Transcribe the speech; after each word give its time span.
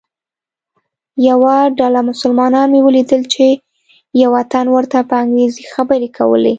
یوه 1.29 1.55
ډله 1.79 2.01
مسلمانان 2.09 2.67
مې 2.73 2.81
ولیدل 2.87 3.21
چې 3.33 3.45
یوه 4.23 4.41
تن 4.51 4.65
ورته 4.75 4.97
په 5.09 5.15
انګریزي 5.23 5.63
خبرې 5.73 6.09
کولې. 6.17 6.49